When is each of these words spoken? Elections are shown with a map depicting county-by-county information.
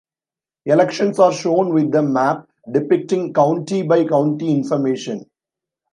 Elections 0.65 1.19
are 1.19 1.31
shown 1.31 1.75
with 1.75 1.93
a 1.93 2.01
map 2.01 2.49
depicting 2.71 3.31
county-by-county 3.33 4.51
information. 4.51 5.25